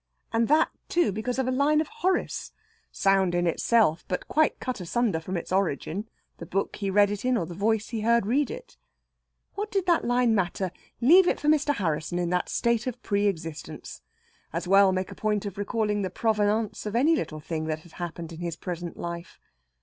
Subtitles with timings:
[0.33, 2.53] And that, too, because of a line of Horace!
[2.91, 7.23] sound in itself, but quite cut asunder from its origin, the book he read it
[7.23, 8.77] in, or the voice he heard read it.
[9.53, 10.71] What did that line matter?
[11.01, 11.75] Leave it for Mr.
[11.75, 14.01] Harrisson in that state of pre existence.
[14.51, 17.91] As well make a point of recalling the provenance of any little thing that had
[17.91, 19.39] happened in this his present life.